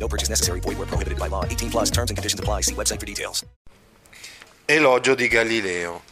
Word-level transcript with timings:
No 0.00 0.08
purchase 0.08 0.30
necessary. 0.30 0.60
Void 0.60 0.78
where 0.78 0.86
prohibited 0.88 1.18
by 1.18 1.28
law. 1.28 1.44
18 1.44 1.70
plus 1.70 1.90
terms 1.90 2.10
and 2.10 2.16
conditions 2.16 2.40
apply. 2.40 2.62
See 2.62 2.74
website 2.74 2.98
for 2.98 3.06
details. 3.06 3.44
Elogio 4.66 5.14
di 5.14 5.28
Galileo. 5.28 6.02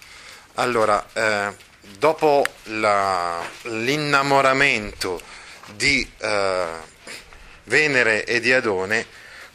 Allora, 0.54 1.04
eh, 1.12 1.54
dopo 1.98 2.44
la- 2.64 3.42
l'innamoramento 3.62 5.20
di 5.76 6.06
eh, 6.18 6.66
Venere 7.64 8.24
e 8.24 8.40
di 8.40 8.52
Adone, 8.52 9.06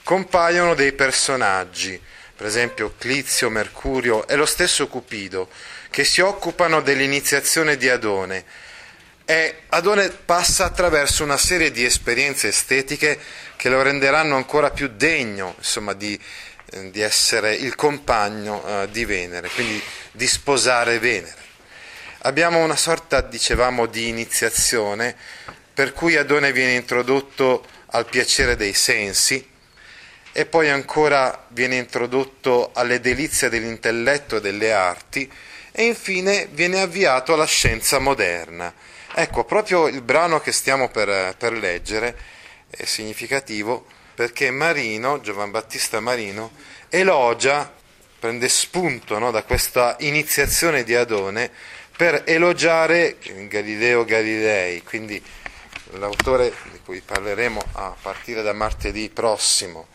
compaiono 0.03 0.73
dei 0.75 0.93
personaggi, 0.93 1.99
per 2.35 2.45
esempio 2.45 2.93
Clizio, 2.97 3.49
Mercurio 3.49 4.27
e 4.27 4.35
lo 4.35 4.45
stesso 4.45 4.87
Cupido, 4.87 5.49
che 5.89 6.03
si 6.03 6.21
occupano 6.21 6.81
dell'iniziazione 6.81 7.75
di 7.75 7.89
Adone. 7.89 8.45
E 9.25 9.55
Adone 9.69 10.09
passa 10.09 10.65
attraverso 10.65 11.23
una 11.23 11.37
serie 11.37 11.71
di 11.71 11.85
esperienze 11.85 12.49
estetiche 12.49 13.17
che 13.55 13.69
lo 13.69 13.81
renderanno 13.81 14.35
ancora 14.35 14.69
più 14.69 14.89
degno 14.93 15.55
insomma, 15.57 15.93
di, 15.93 16.19
eh, 16.71 16.91
di 16.91 16.99
essere 16.99 17.55
il 17.55 17.75
compagno 17.75 18.65
eh, 18.65 18.89
di 18.91 19.05
Venere, 19.05 19.47
quindi 19.49 19.81
di 20.11 20.27
sposare 20.27 20.99
Venere. 20.99 21.41
Abbiamo 22.25 22.61
una 22.61 22.75
sorta, 22.75 23.21
dicevamo, 23.21 23.85
di 23.85 24.09
iniziazione 24.09 25.15
per 25.73 25.93
cui 25.93 26.17
Adone 26.17 26.51
viene 26.51 26.73
introdotto 26.73 27.65
al 27.87 28.05
piacere 28.05 28.57
dei 28.57 28.73
sensi 28.73 29.49
e 30.33 30.45
poi 30.45 30.69
ancora 30.69 31.45
viene 31.49 31.77
introdotto 31.77 32.71
alle 32.73 32.99
delizie 32.99 33.49
dell'intelletto 33.49 34.37
e 34.37 34.41
delle 34.41 34.73
arti 34.73 35.31
e 35.71 35.85
infine 35.85 36.47
viene 36.51 36.81
avviato 36.81 37.33
alla 37.33 37.45
scienza 37.45 37.99
moderna. 37.99 38.91
Ecco, 39.15 39.43
proprio 39.43 39.87
il 39.87 40.01
brano 40.01 40.39
che 40.39 40.51
stiamo 40.51 40.89
per, 40.89 41.35
per 41.37 41.53
leggere 41.53 42.17
è 42.67 42.83
significativo 42.83 43.85
perché 44.15 44.49
Marino, 44.49 45.21
Giovan 45.21 45.51
Battista 45.51 45.99
Marino, 45.99 46.51
elogia, 46.89 47.71
prende 48.17 48.49
spunto 48.49 49.19
no, 49.19 49.29
da 49.29 49.43
questa 49.43 49.97
iniziazione 49.99 50.83
di 50.83 50.95
Adone 50.95 51.51
per 51.95 52.23
elogiare 52.25 53.17
Galileo 53.47 54.03
Galilei, 54.03 54.81
quindi 54.81 55.23
l'autore 55.91 56.51
di 56.71 56.79
cui 56.83 56.99
parleremo 57.01 57.61
a 57.73 57.95
partire 58.01 58.41
da 58.41 58.53
martedì 58.53 59.09
prossimo. 59.09 59.87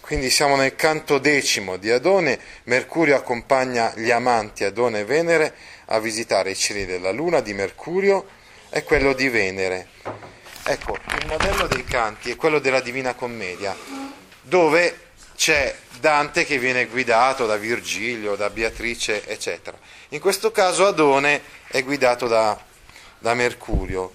Quindi 0.00 0.30
siamo 0.30 0.56
nel 0.56 0.76
canto 0.76 1.18
decimo 1.18 1.76
di 1.76 1.90
Adone, 1.90 2.38
Mercurio 2.64 3.16
accompagna 3.16 3.92
gli 3.96 4.10
amanti 4.10 4.64
Adone 4.64 5.00
e 5.00 5.04
Venere 5.04 5.54
a 5.86 5.98
visitare 5.98 6.50
i 6.50 6.56
cieli 6.56 6.86
della 6.86 7.10
Luna 7.10 7.40
di 7.40 7.52
Mercurio 7.52 8.26
e 8.70 8.82
quello 8.82 9.12
di 9.12 9.28
Venere. 9.28 9.88
Ecco, 10.64 10.96
il 11.20 11.26
modello 11.26 11.66
dei 11.66 11.84
canti 11.84 12.30
è 12.30 12.36
quello 12.36 12.58
della 12.58 12.80
Divina 12.80 13.14
Commedia, 13.14 13.76
dove 14.40 14.98
c'è 15.36 15.74
Dante 16.00 16.44
che 16.44 16.58
viene 16.58 16.86
guidato 16.86 17.46
da 17.46 17.56
Virgilio, 17.56 18.34
da 18.36 18.50
Beatrice, 18.50 19.26
eccetera. 19.26 19.76
In 20.10 20.20
questo 20.20 20.50
caso 20.52 20.86
Adone 20.86 21.42
è 21.66 21.82
guidato 21.82 22.26
da, 22.26 22.58
da 23.18 23.34
Mercurio. 23.34 24.12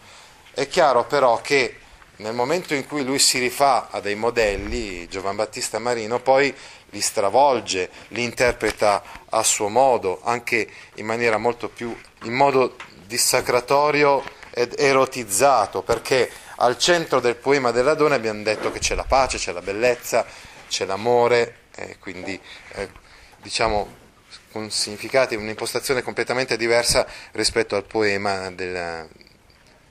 È 0.51 0.67
chiaro 0.67 1.05
però 1.05 1.39
che 1.41 1.77
nel 2.17 2.33
momento 2.33 2.73
in 2.73 2.85
cui 2.85 3.03
lui 3.03 3.19
si 3.19 3.39
rifà 3.39 3.89
a 3.89 3.99
dei 4.01 4.15
modelli, 4.15 5.07
Giovan 5.07 5.35
Battista 5.35 5.79
Marino 5.79 6.19
poi 6.19 6.53
li 6.89 7.01
stravolge, 7.01 7.89
li 8.09 8.23
interpreta 8.23 9.03
a 9.29 9.43
suo 9.43 9.69
modo, 9.69 10.21
anche 10.23 10.67
in 10.95 11.05
maniera 11.05 11.37
molto 11.37 11.69
più, 11.69 11.95
in 12.23 12.33
modo 12.33 12.75
dissacratorio 13.05 14.23
ed 14.51 14.75
erotizzato, 14.77 15.83
perché 15.83 16.29
al 16.57 16.77
centro 16.77 17.19
del 17.19 17.35
poema 17.35 17.71
della 17.71 17.93
donna 17.93 18.15
abbiamo 18.15 18.43
detto 18.43 18.71
che 18.71 18.79
c'è 18.79 18.95
la 18.95 19.05
pace, 19.05 19.37
c'è 19.37 19.51
la 19.51 19.61
bellezza, 19.61 20.25
c'è 20.67 20.85
l'amore, 20.85 21.55
e 21.75 21.97
quindi 21.99 22.39
eh, 22.73 22.89
diciamo 23.41 23.97
con 24.51 24.69
significati, 24.71 25.35
un'impostazione 25.35 26.01
completamente 26.01 26.57
diversa 26.57 27.07
rispetto 27.33 27.75
al 27.75 27.85
poema 27.85 28.49
del, 28.51 29.07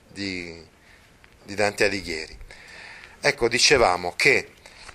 di, 0.07 0.61
di 1.43 1.55
Dante 1.55 1.85
Alighieri. 1.85 2.37
Ecco, 3.21 3.47
dicevamo 3.47 4.13
che 4.15 4.51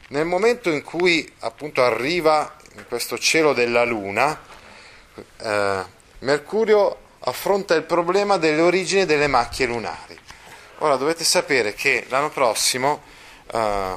nel 0.09 0.27
momento 0.27 0.71
in 0.71 0.83
cui 0.83 1.31
appunto 1.41 1.83
arriva 1.83 2.55
in 2.77 2.85
questo 2.87 3.19
cielo 3.19 3.53
della 3.53 3.85
Luna, 3.85 4.39
eh, 5.39 5.85
Mercurio 6.19 6.99
affronta 7.21 7.75
il 7.75 7.85
problema 7.85 8.37
delle 8.37 8.61
origini 8.61 9.07
delle 9.07 9.27
macchie 9.27 9.67
lunari. 9.67 10.19
Ora 10.79 10.97
dovete 10.97 11.25
sapere 11.25 11.73
che 11.73 12.05
l'anno 12.09 12.31
prossimo, 12.31 13.03
eh, 13.51 13.97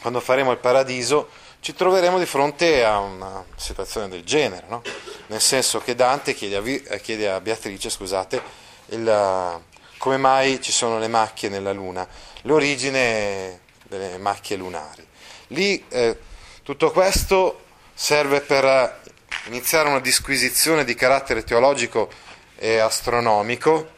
quando 0.00 0.20
faremo 0.20 0.52
il 0.52 0.58
paradiso, 0.58 1.28
ci 1.60 1.74
troveremo 1.74 2.18
di 2.18 2.26
fronte 2.26 2.84
a 2.84 2.98
una 2.98 3.44
situazione 3.56 4.08
del 4.08 4.24
genere, 4.24 4.66
no? 4.68 4.82
nel 5.26 5.40
senso 5.40 5.80
che 5.80 5.94
Dante 5.94 6.34
chiede 6.34 6.56
a, 6.56 6.60
Vi- 6.60 6.82
eh, 6.82 7.00
chiede 7.00 7.30
a 7.30 7.40
Beatrice 7.40 7.90
scusate, 7.90 8.42
il, 8.86 9.60
come 9.98 10.16
mai 10.16 10.60
ci 10.62 10.72
sono 10.72 10.98
le 10.98 11.08
macchie 11.08 11.48
nella 11.48 11.72
Luna, 11.72 12.06
l'origine 12.42 13.60
delle 13.90 14.18
macchie 14.18 14.56
lunari. 14.56 15.04
Lì 15.48 15.84
eh, 15.88 16.16
tutto 16.62 16.92
questo 16.92 17.64
serve 17.92 18.40
per 18.40 19.00
iniziare 19.46 19.88
una 19.88 20.00
disquisizione 20.00 20.84
di 20.84 20.94
carattere 20.94 21.42
teologico 21.42 22.08
e 22.56 22.78
astronomico 22.78 23.90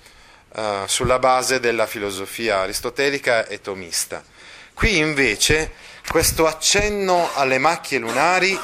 eh, 0.54 0.84
sulla 0.86 1.18
base 1.18 1.60
della 1.60 1.86
filosofia 1.86 2.60
aristotelica 2.60 3.46
e 3.46 3.60
tomista. 3.60 4.24
Qui 4.72 4.96
invece 4.96 5.72
questo 6.08 6.46
accenno 6.46 7.28
alle 7.34 7.58
macchie 7.58 7.98
lunari 7.98 8.58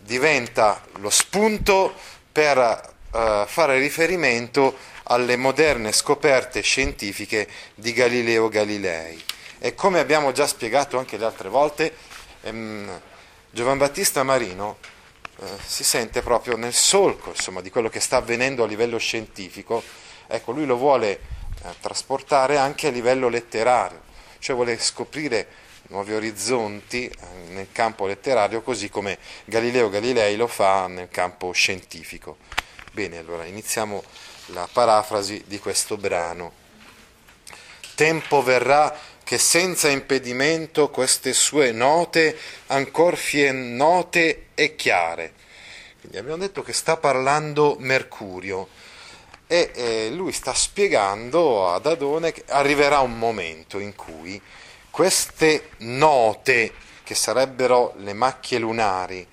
diventa 0.00 0.82
lo 0.96 1.10
spunto 1.10 1.94
per 2.32 2.58
eh, 2.58 3.44
fare 3.46 3.78
riferimento 3.78 4.76
alle 5.04 5.36
moderne 5.36 5.92
scoperte 5.92 6.62
scientifiche 6.62 7.46
di 7.74 7.92
Galileo 7.92 8.48
Galilei. 8.48 9.22
E 9.64 9.76
come 9.76 10.00
abbiamo 10.00 10.32
già 10.32 10.48
spiegato 10.48 10.98
anche 10.98 11.16
le 11.16 11.24
altre 11.24 11.48
volte, 11.48 11.94
ehm, 12.40 13.00
Giovan 13.48 13.78
Battista 13.78 14.24
Marino 14.24 14.78
eh, 15.38 15.46
si 15.64 15.84
sente 15.84 16.20
proprio 16.20 16.56
nel 16.56 16.74
solco 16.74 17.28
insomma, 17.28 17.60
di 17.60 17.70
quello 17.70 17.88
che 17.88 18.00
sta 18.00 18.16
avvenendo 18.16 18.64
a 18.64 18.66
livello 18.66 18.98
scientifico, 18.98 19.80
ecco, 20.26 20.50
lui 20.50 20.66
lo 20.66 20.74
vuole 20.74 21.10
eh, 21.12 21.20
trasportare 21.78 22.56
anche 22.56 22.88
a 22.88 22.90
livello 22.90 23.28
letterario, 23.28 24.00
cioè 24.40 24.56
vuole 24.56 24.76
scoprire 24.80 25.46
nuovi 25.90 26.12
orizzonti 26.12 27.06
eh, 27.06 27.50
nel 27.50 27.68
campo 27.70 28.06
letterario, 28.06 28.62
così 28.62 28.90
come 28.90 29.16
Galileo 29.44 29.88
Galilei 29.90 30.34
lo 30.34 30.48
fa 30.48 30.88
nel 30.88 31.08
campo 31.08 31.52
scientifico. 31.52 32.38
Bene, 32.90 33.16
allora 33.16 33.44
iniziamo 33.44 34.02
la 34.46 34.68
parafrasi 34.72 35.44
di 35.46 35.60
questo 35.60 35.96
brano. 35.96 36.58
Tempo 37.94 38.42
verrà 38.42 39.11
che 39.32 39.38
senza 39.38 39.88
impedimento 39.88 40.90
queste 40.90 41.32
sue 41.32 41.72
note 41.72 42.36
ancor 42.66 43.16
fien 43.16 43.76
note 43.76 44.48
e 44.52 44.76
chiare. 44.76 45.32
Quindi 45.98 46.18
abbiamo 46.18 46.36
detto 46.36 46.62
che 46.62 46.74
sta 46.74 46.98
parlando 46.98 47.76
Mercurio 47.78 48.68
e 49.46 49.70
eh, 49.74 50.10
lui 50.10 50.32
sta 50.32 50.52
spiegando 50.52 51.72
ad 51.72 51.86
Adone 51.86 52.32
che 52.32 52.44
arriverà 52.48 52.98
un 52.98 53.16
momento 53.16 53.78
in 53.78 53.94
cui 53.94 54.38
queste 54.90 55.70
note, 55.78 56.70
che 57.02 57.14
sarebbero 57.14 57.94
le 58.00 58.12
macchie 58.12 58.58
lunari, 58.58 59.26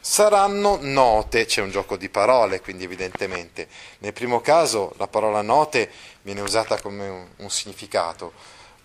saranno 0.00 0.78
note, 0.80 1.44
c'è 1.44 1.60
un 1.60 1.70
gioco 1.70 1.98
di 1.98 2.08
parole 2.08 2.62
quindi 2.62 2.84
evidentemente. 2.84 3.68
Nel 3.98 4.14
primo 4.14 4.40
caso 4.40 4.94
la 4.96 5.06
parola 5.06 5.42
note 5.42 5.90
viene 6.22 6.40
usata 6.40 6.80
come 6.80 7.06
un, 7.06 7.26
un 7.36 7.50
significato, 7.50 8.32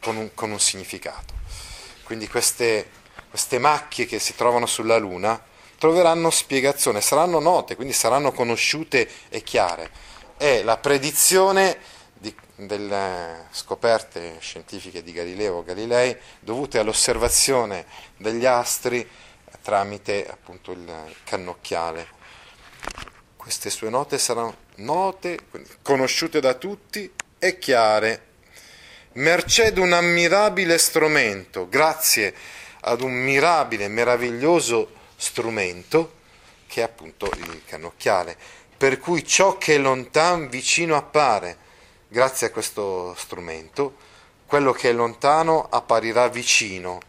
con 0.01 0.17
un, 0.17 0.33
con 0.33 0.51
un, 0.51 0.59
significato. 0.59 1.33
Quindi 2.03 2.27
queste, 2.27 2.89
queste 3.29 3.59
macchie 3.59 4.05
che 4.05 4.19
si 4.19 4.35
trovano 4.35 4.65
sulla 4.65 4.97
Luna 4.97 5.41
troveranno 5.77 6.29
spiegazione, 6.29 7.01
saranno 7.01 7.39
note, 7.39 7.75
quindi 7.75 7.93
saranno 7.93 8.31
conosciute 8.31 9.09
e 9.29 9.43
chiare. 9.43 9.89
È 10.37 10.61
la 10.63 10.77
predizione 10.77 11.77
di, 12.13 12.33
delle 12.55 13.47
scoperte 13.51 14.37
scientifiche 14.39 15.03
di 15.03 15.13
Galileo 15.13 15.63
Galilei 15.63 16.15
dovute 16.39 16.79
all'osservazione 16.79 17.85
degli 18.17 18.45
astri 18.45 19.07
tramite 19.61 20.27
appunto 20.29 20.71
il 20.71 21.15
cannocchiale. 21.23 22.07
Queste 23.35 23.69
sue 23.69 23.89
note 23.89 24.17
saranno 24.17 24.55
note, 24.75 25.39
conosciute 25.81 26.39
da 26.39 26.53
tutti 26.55 27.11
e 27.37 27.57
chiare, 27.57 28.27
merced 29.13 29.77
un 29.77 29.93
ammirabile 29.93 30.77
strumento, 30.77 31.67
grazie 31.67 32.33
ad 32.81 33.01
un 33.01 33.13
mirabile, 33.13 33.87
meraviglioso 33.87 34.91
strumento 35.15 36.17
che 36.67 36.81
è 36.81 36.83
appunto 36.83 37.29
il 37.35 37.63
cannocchiale, 37.65 38.37
per 38.77 38.99
cui 38.99 39.25
ciò 39.25 39.57
che 39.57 39.75
è 39.75 39.77
lontano 39.77 40.47
vicino 40.47 40.95
appare, 40.95 41.57
grazie 42.07 42.47
a 42.47 42.51
questo 42.51 43.15
strumento, 43.17 43.95
quello 44.45 44.71
che 44.71 44.89
è 44.89 44.93
lontano 44.93 45.67
apparirà 45.69 46.29
vicino 46.29 47.01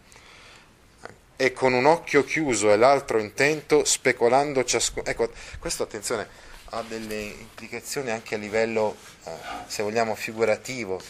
e 1.37 1.53
con 1.53 1.73
un 1.73 1.87
occhio 1.87 2.25
chiuso 2.25 2.71
e 2.71 2.77
l'altro 2.77 3.19
intento, 3.19 3.85
specolando 3.85 4.65
ciascuno. 4.65 5.07
Ecco, 5.07 5.31
questo 5.59 5.85
attenzione 5.85 6.29
ha 6.71 6.83
delle 6.83 7.21
implicazioni 7.21 8.11
anche 8.11 8.35
a 8.35 8.39
livello, 8.39 8.97
eh, 9.25 9.31
se 9.67 9.83
vogliamo, 9.83 10.15
figurativo, 10.15 11.01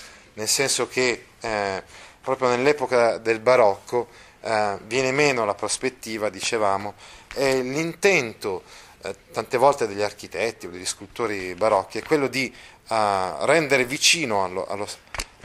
nel 0.40 0.48
senso 0.48 0.88
che 0.88 1.26
eh, 1.38 1.82
proprio 2.22 2.48
nell'epoca 2.48 3.18
del 3.18 3.40
barocco 3.40 4.08
eh, 4.40 4.78
viene 4.84 5.12
meno 5.12 5.44
la 5.44 5.54
prospettiva, 5.54 6.30
dicevamo, 6.30 6.94
e 7.34 7.60
l'intento 7.60 8.62
eh, 9.02 9.14
tante 9.32 9.58
volte 9.58 9.86
degli 9.86 10.00
architetti 10.00 10.66
o 10.66 10.70
degli 10.70 10.86
scultori 10.86 11.54
barocchi 11.54 11.98
è 11.98 12.02
quello 12.02 12.26
di 12.26 12.50
eh, 12.88 13.32
rendere 13.40 13.84
vicino 13.84 14.42
allo, 14.42 14.66
allo, 14.66 14.88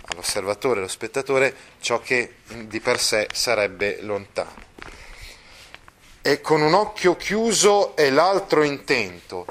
all'osservatore, 0.05 0.79
allo 0.79 0.87
spettatore, 0.87 1.53
ciò 1.81 1.99
che 1.99 2.35
di 2.47 2.79
per 2.79 2.97
sé 2.97 3.27
sarebbe 3.33 4.01
lontano. 4.01 4.63
E 6.21 6.39
con 6.39 6.61
un 6.61 6.73
occhio 6.73 7.17
chiuso 7.17 7.97
e 7.97 8.09
l'altro 8.11 8.63
intento. 8.63 9.45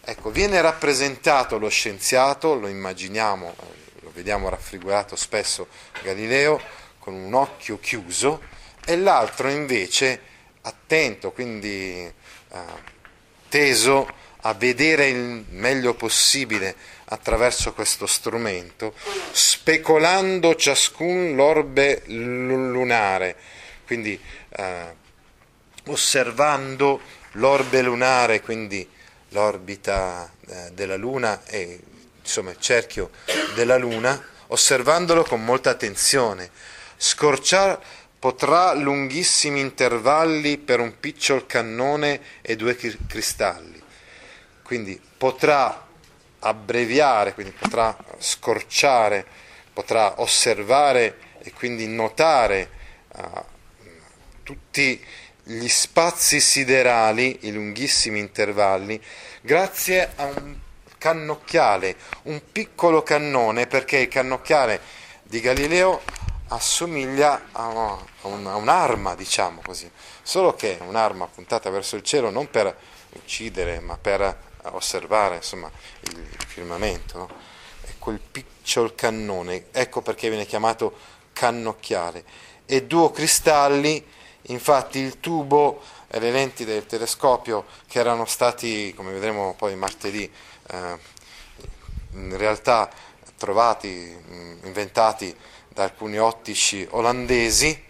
Ecco, 0.00 0.30
viene 0.30 0.60
rappresentato 0.60 1.56
lo 1.56 1.68
scienziato, 1.68 2.54
lo 2.54 2.66
immaginiamo, 2.66 3.54
lo 3.56 3.87
vediamo 4.18 4.48
raffigurato 4.48 5.14
spesso 5.14 5.68
Galileo, 6.02 6.60
con 6.98 7.14
un 7.14 7.34
occhio 7.34 7.78
chiuso, 7.78 8.42
e 8.84 8.96
l'altro 8.96 9.48
invece 9.48 10.20
attento, 10.62 11.30
quindi 11.30 12.02
eh, 12.02 12.14
teso 13.48 14.10
a 14.42 14.54
vedere 14.54 15.06
il 15.06 15.44
meglio 15.50 15.94
possibile 15.94 16.74
attraverso 17.04 17.72
questo 17.74 18.06
strumento, 18.06 18.92
specolando 19.30 20.56
ciascun 20.56 21.36
l'orbe 21.36 22.02
lunare, 22.06 23.36
quindi 23.86 24.20
eh, 24.48 24.94
osservando 25.86 27.00
l'orbe 27.32 27.82
lunare, 27.82 28.40
quindi 28.40 28.86
l'orbita 29.28 30.32
eh, 30.48 30.70
della 30.72 30.96
Luna 30.96 31.44
e 31.44 31.80
insomma 32.28 32.50
il 32.50 32.60
cerchio 32.60 33.10
della 33.54 33.78
Luna, 33.78 34.22
osservandolo 34.48 35.24
con 35.24 35.42
molta 35.42 35.70
attenzione, 35.70 36.50
scorciare 36.98 37.80
potrà 38.18 38.74
lunghissimi 38.74 39.60
intervalli 39.60 40.58
per 40.58 40.78
un 40.80 41.00
picciol 41.00 41.46
cannone 41.46 42.20
e 42.42 42.54
due 42.54 42.76
cristalli. 42.76 43.82
Quindi 44.62 45.00
potrà 45.16 45.86
abbreviare, 46.40 47.32
quindi 47.32 47.54
potrà 47.58 47.96
scorciare, 48.18 49.24
potrà 49.72 50.20
osservare 50.20 51.18
e 51.42 51.52
quindi 51.52 51.86
notare 51.86 52.70
uh, 53.14 53.44
tutti 54.42 55.02
gli 55.44 55.68
spazi 55.68 56.40
siderali, 56.40 57.38
i 57.42 57.52
lunghissimi 57.52 58.18
intervalli, 58.18 59.02
grazie 59.40 60.12
a 60.16 60.24
un 60.26 60.66
cannocchiale, 60.98 61.96
un 62.24 62.40
piccolo 62.52 63.02
cannone, 63.02 63.66
perché 63.66 63.98
il 63.98 64.08
cannocchiale 64.08 64.80
di 65.22 65.40
Galileo 65.40 66.02
assomiglia 66.48 67.48
a, 67.52 67.98
un, 68.22 68.46
a 68.46 68.56
un'arma, 68.56 69.14
diciamo 69.14 69.60
così, 69.64 69.90
solo 70.22 70.54
che 70.54 70.78
è 70.78 70.82
un'arma 70.82 71.26
puntata 71.26 71.70
verso 71.70 71.96
il 71.96 72.02
cielo 72.02 72.30
non 72.30 72.50
per 72.50 72.74
uccidere, 73.12 73.80
ma 73.80 73.96
per 73.96 74.46
osservare 74.70 75.36
insomma, 75.36 75.70
il 76.00 76.28
firmamento. 76.46 77.18
No? 77.18 77.28
È 77.80 77.92
quel 77.98 78.20
picciol 78.20 78.94
cannone, 78.94 79.66
ecco 79.70 80.02
perché 80.02 80.28
viene 80.28 80.46
chiamato 80.46 80.96
cannocchiale. 81.32 82.24
E 82.66 82.84
due 82.84 83.10
cristalli, 83.12 84.04
infatti 84.42 84.98
il 84.98 85.20
tubo 85.20 85.82
e 86.08 86.18
le 86.18 86.30
lenti 86.30 86.64
del 86.64 86.86
telescopio 86.86 87.66
che 87.86 87.98
erano 87.98 88.24
stati, 88.24 88.92
come 88.94 89.12
vedremo 89.12 89.54
poi 89.56 89.76
martedì, 89.76 90.30
in 90.70 92.36
realtà 92.36 92.90
trovati, 93.36 94.16
inventati 94.64 95.34
da 95.68 95.84
alcuni 95.84 96.18
ottici 96.18 96.86
olandesi, 96.90 97.86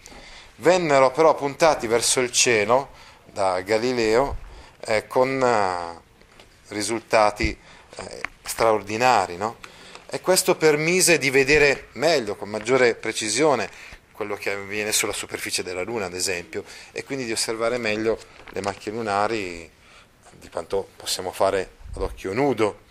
vennero 0.57 1.11
però 1.11 1.35
puntati 1.35 1.87
verso 1.87 2.19
il 2.19 2.31
cielo 2.31 2.89
da 3.25 3.61
Galileo 3.61 4.37
eh, 4.81 5.07
con 5.07 5.41
eh, 5.41 6.01
risultati 6.69 7.57
eh, 7.95 8.21
straordinari. 8.43 9.37
No? 9.37 9.57
E 10.09 10.21
questo 10.21 10.55
permise 10.55 11.17
di 11.17 11.29
vedere 11.29 11.87
meglio, 11.93 12.35
con 12.35 12.49
maggiore 12.49 12.95
precisione, 12.95 13.69
quello 14.11 14.35
che 14.35 14.51
avviene 14.51 14.91
sulla 14.91 15.13
superficie 15.13 15.63
della 15.63 15.83
Luna, 15.83 16.05
ad 16.05 16.13
esempio, 16.13 16.63
e 16.91 17.03
quindi 17.03 17.25
di 17.25 17.31
osservare 17.31 17.77
meglio 17.77 18.19
le 18.49 18.61
macchie 18.61 18.91
lunari 18.91 19.69
di 20.31 20.49
quanto 20.49 20.89
possiamo 20.95 21.31
fare 21.31 21.77
ad 21.93 22.01
occhio 22.01 22.33
nudo 22.33 22.87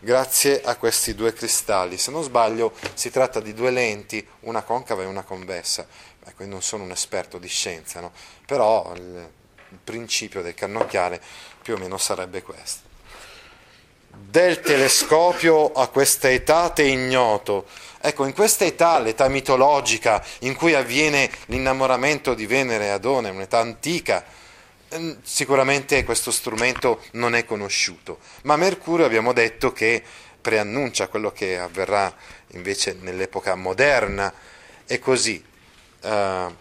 grazie 0.00 0.62
a 0.62 0.76
questi 0.76 1.14
due 1.14 1.32
cristalli. 1.32 1.98
Se 1.98 2.10
non 2.10 2.22
sbaglio 2.22 2.72
si 2.94 3.10
tratta 3.10 3.40
di 3.40 3.54
due 3.54 3.70
lenti, 3.70 4.26
una 4.40 4.62
concava 4.62 5.02
e 5.02 5.06
una 5.06 5.22
convessa. 5.22 5.86
Ecco, 6.24 6.42
io 6.42 6.48
non 6.48 6.62
sono 6.62 6.84
un 6.84 6.90
esperto 6.90 7.38
di 7.38 7.48
scienza, 7.48 8.00
no? 8.00 8.12
però 8.46 8.92
il, 8.94 9.36
principio 9.84 10.40
del 10.40 10.54
cannocchiale 10.54 11.20
più 11.60 11.74
o 11.74 11.76
meno 11.76 11.98
sarebbe 11.98 12.42
questo. 12.42 12.86
Del 14.10 14.60
telescopio 14.60 15.72
a 15.72 15.88
questa 15.88 16.30
età 16.30 16.70
te 16.70 16.84
ignoto. 16.84 17.66
Ecco, 18.00 18.24
in 18.24 18.32
questa 18.32 18.64
età, 18.64 18.98
l'età 18.98 19.28
mitologica, 19.28 20.24
in 20.40 20.54
cui 20.54 20.74
avviene 20.74 21.30
l'innamoramento 21.46 22.32
di 22.32 22.46
Venere 22.46 22.86
e 22.86 22.90
Adone, 22.90 23.28
un'età 23.28 23.58
antica, 23.58 24.24
sicuramente 25.22 26.04
questo 26.04 26.30
strumento 26.30 27.02
non 27.12 27.34
è 27.34 27.44
conosciuto, 27.44 28.18
ma 28.42 28.56
Mercurio 28.56 29.04
abbiamo 29.04 29.32
detto 29.32 29.72
che 29.72 30.02
preannuncia 30.40 31.08
quello 31.08 31.30
che 31.30 31.58
avverrà 31.58 32.14
invece 32.52 32.96
nell'epoca 33.00 33.54
moderna. 33.54 34.32
E 34.86 34.98
così 34.98 35.44
uh, 36.02 36.54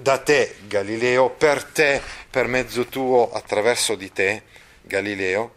da 0.00 0.18
te 0.18 0.56
Galileo, 0.66 1.30
per 1.30 1.64
te, 1.64 2.00
per 2.30 2.46
mezzo 2.46 2.86
tuo, 2.86 3.32
attraverso 3.32 3.94
di 3.94 4.12
te 4.12 4.42
Galileo, 4.82 5.52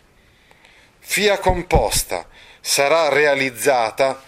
fia 1.00 1.38
composta, 1.40 2.28
sarà 2.60 3.10
realizzata 3.10 4.24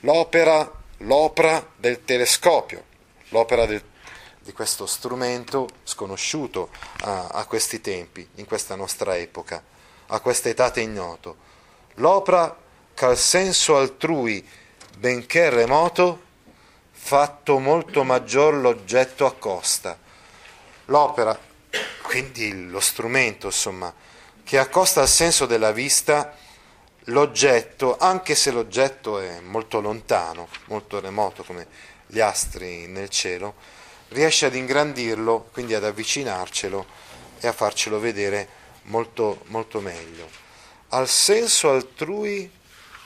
l'opera, 0.00 0.70
l'opera 0.98 1.64
del 1.76 2.04
telescopio, 2.04 2.84
l'opera 3.28 3.66
del 3.66 3.82
di 4.42 4.52
questo 4.52 4.86
strumento 4.86 5.68
sconosciuto 5.84 6.70
a, 7.02 7.28
a, 7.28 7.44
questi 7.44 7.80
tempi, 7.80 8.26
in 8.36 8.46
questa 8.46 8.74
nostra 8.74 9.16
epoca, 9.16 9.62
a 10.06 10.20
questa 10.20 10.48
età 10.48 10.72
ignoto. 10.80 11.48
L'opera 11.94 12.56
che 12.94 13.16
senso 13.16 13.76
altrui, 13.76 14.46
benché 14.98 15.50
remoto, 15.50 16.28
fatto 16.90 17.58
molto 17.58 18.04
maggior 18.04 18.54
l'oggetto 18.54 19.24
accosta. 19.24 19.98
L'opera, 20.86 21.38
quindi 22.02 22.68
lo 22.68 22.80
strumento, 22.80 23.46
insomma, 23.46 23.92
che 24.44 24.58
accosta 24.58 25.00
al 25.00 25.08
senso 25.08 25.46
della 25.46 25.72
vista 25.72 26.36
l'oggetto, 27.04 27.96
anche 27.98 28.34
se 28.34 28.50
l'oggetto 28.50 29.18
è 29.18 29.40
molto 29.40 29.80
lontano, 29.80 30.48
molto 30.66 31.00
remoto 31.00 31.42
come 31.42 31.66
gli 32.06 32.20
astri 32.20 32.86
nel 32.86 33.08
cielo, 33.08 33.54
riesce 34.10 34.46
ad 34.46 34.54
ingrandirlo, 34.54 35.48
quindi 35.52 35.74
ad 35.74 35.84
avvicinarcelo 35.84 36.86
e 37.40 37.46
a 37.46 37.52
farcelo 37.52 37.98
vedere 37.98 38.48
molto, 38.84 39.42
molto 39.46 39.80
meglio. 39.80 40.28
Al 40.90 41.08
senso 41.08 41.70
altrui 41.70 42.50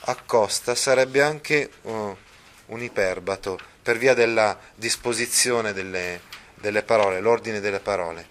accosta 0.07 0.75
sarebbe 0.75 1.21
anche 1.21 1.69
uh, 1.81 2.15
un 2.67 2.81
iperbato 2.81 3.59
per 3.81 3.97
via 3.97 4.13
della 4.13 4.57
disposizione 4.73 5.73
delle, 5.73 6.21
delle 6.55 6.83
parole, 6.83 7.19
l'ordine 7.19 7.59
delle 7.59 7.79
parole. 7.79 8.27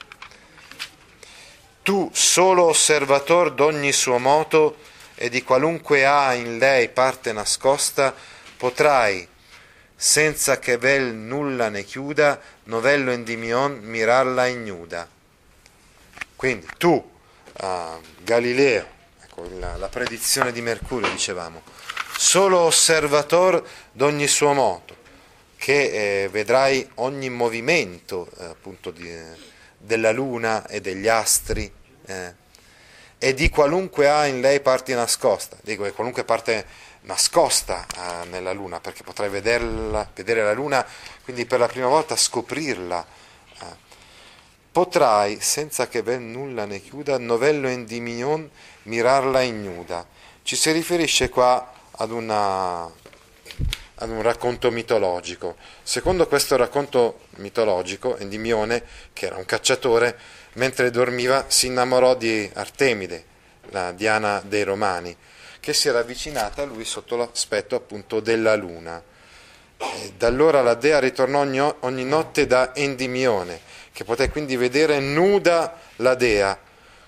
Tu, 1.83 2.11
solo 2.13 2.65
osservator 2.65 3.53
d'ogni 3.53 3.93
suo 3.93 4.19
moto 4.19 4.79
e 5.15 5.29
di 5.29 5.43
qualunque 5.43 6.07
ha 6.07 6.35
in 6.35 6.59
lei 6.59 6.89
parte 6.89 7.33
nascosta, 7.33 8.15
potrai 8.57 9.29
senza 9.97 10.59
che 10.59 10.77
vel 10.77 11.15
nulla 11.15 11.69
ne 11.69 11.85
chiuda, 11.85 12.41
novello 12.65 13.11
Endimion 13.11 13.79
mirarla 13.83 14.47
ignuda. 14.47 15.09
Quindi 16.37 16.67
tu, 16.77 16.91
uh, 16.93 18.01
Galileo, 18.23 18.87
ecco 19.23 19.49
la, 19.59 19.77
la, 19.77 19.89
predizione 19.89 20.53
di 20.53 20.61
Mercurio, 20.61 21.09
dicevamo, 21.11 21.63
solo 22.17 22.59
osservator 22.59 23.67
d'ogni 23.93 24.27
suo 24.27 24.53
moto, 24.53 24.97
che 25.57 26.25
eh, 26.25 26.29
vedrai 26.29 26.87
ogni 26.97 27.31
movimento 27.31 28.29
eh, 28.39 28.45
appunto 28.45 28.91
di, 28.91 29.11
della 29.79 30.13
luna 30.13 30.67
e 30.67 30.81
degli 30.81 31.09
astri 31.09 31.73
eh, 32.07 32.35
e 33.19 33.33
di 33.33 33.49
qualunque 33.49 34.09
ha 34.09 34.27
in 34.27 34.43
lei 34.43 34.61
parte 34.61 34.95
nascosta, 34.95 35.57
dico 35.63 35.91
qualunque 35.93 36.25
parte 36.25 36.67
nascosta 37.05 37.87
eh, 37.87 38.27
nella 38.27 38.53
luna, 38.53 38.81
perché 38.81 39.03
potrai 39.03 39.29
vederla, 39.29 40.09
vedere 40.15 40.43
la 40.43 40.53
luna, 40.53 40.87
quindi 41.23 41.47
per 41.47 41.59
la 41.59 41.69
prima 41.69 41.87
volta 41.87 42.17
scoprirla. 42.17 43.07
Eh. 43.61 43.83
Potrai, 44.71 45.41
senza 45.41 45.89
che 45.89 46.03
ben 46.03 46.31
nulla 46.31 46.65
ne 46.65 46.81
chiuda, 46.81 47.19
novello 47.19 47.69
in 47.69 47.85
dimion 47.85 48.49
mirarla 48.83 49.41
ignuda. 49.43 50.07
Ci 50.43 50.57
si 50.57 50.73
riferisce 50.73 51.29
qua 51.29 51.73
ad 51.93 52.11
una 52.11 52.91
ad 53.97 54.11
un 54.11 54.23
racconto 54.23 54.71
mitologico. 54.71 55.57
Secondo 55.83 56.27
questo 56.27 56.57
racconto 56.57 57.21
mitologico, 57.37 58.17
Endimione, 58.17 58.83
che 59.13 59.27
era 59.27 59.37
un 59.37 59.45
cacciatore, 59.45 60.19
mentre 60.55 60.91
dormiva 60.91 61.45
si 61.49 61.67
innamorò 61.67 62.15
di 62.17 62.51
Artemide, 62.55 63.25
la 63.71 63.93
Diana 63.93 64.43
dei 64.45 64.65
Romani, 64.65 65.17
che 65.65 65.73
si 65.73 65.89
era 65.89 66.01
avvicinata 66.01 66.61
a 66.61 66.67
lui 66.67 66.85
sotto 66.85 67.17
l'aspetto 67.17 67.75
appunto 67.75 68.21
della 68.21 68.55
luna. 68.55 69.03
E 69.79 70.13
da 70.15 70.27
allora 70.27 70.61
la 70.61 70.75
dea 70.75 70.99
ritornò 70.99 71.41
ogni, 71.41 71.59
ogni 71.59 72.05
notte 72.05 72.47
da 72.47 72.75
Endimione, 72.75 73.61
che 73.91 74.05
poté 74.05 74.29
quindi 74.29 74.57
vedere 74.57 75.01
nuda 75.01 75.81
la 75.97 76.15
dea, 76.15 76.61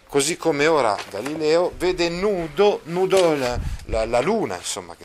così 0.08 0.38
come 0.38 0.66
ora 0.66 0.96
Galileo 1.10 1.74
vede 1.76 2.08
nudo, 2.08 2.80
nudo 2.84 3.36
la, 3.36 3.60
la, 3.86 4.06
la 4.06 4.20
luna, 4.20 4.56
insomma, 4.56 4.96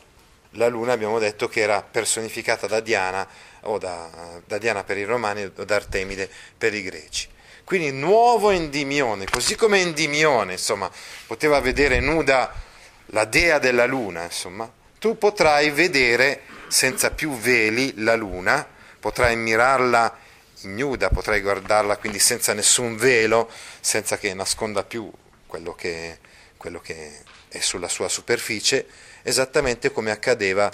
la 0.52 0.68
luna 0.68 0.92
abbiamo 0.92 1.18
detto 1.18 1.46
che 1.46 1.60
era 1.60 1.82
personificata 1.82 2.66
da 2.66 2.80
Diana 2.80 3.28
o 3.64 3.76
da, 3.76 4.40
da 4.46 4.56
Diana 4.56 4.82
per 4.82 4.96
i 4.96 5.04
romani 5.04 5.44
o 5.44 5.64
da 5.64 5.74
Artemide 5.74 6.26
per 6.56 6.72
i 6.72 6.80
greci. 6.80 7.28
Quindi 7.64 7.92
nuovo 7.92 8.48
Endimione, 8.48 9.26
così 9.26 9.56
come 9.56 9.80
Endimione, 9.80 10.52
insomma, 10.52 10.90
poteva 11.26 11.60
vedere 11.60 12.00
nuda 12.00 12.70
la 13.12 13.24
dea 13.24 13.58
della 13.58 13.86
luna, 13.86 14.24
insomma, 14.24 14.70
tu 14.98 15.16
potrai 15.18 15.70
vedere 15.70 16.42
senza 16.68 17.10
più 17.10 17.36
veli 17.36 17.92
la 18.02 18.14
luna, 18.14 18.66
potrai 18.98 19.36
mirarla 19.36 20.16
ignuda, 20.62 21.10
potrai 21.10 21.40
guardarla 21.40 21.96
quindi 21.96 22.18
senza 22.18 22.52
nessun 22.52 22.96
velo, 22.96 23.50
senza 23.80 24.16
che 24.16 24.32
nasconda 24.32 24.84
più 24.84 25.10
quello 25.46 25.74
che, 25.74 26.18
quello 26.56 26.80
che 26.80 27.22
è 27.48 27.60
sulla 27.60 27.88
sua 27.88 28.08
superficie 28.08 28.86
esattamente 29.22 29.92
come 29.92 30.10
accadeva 30.10 30.70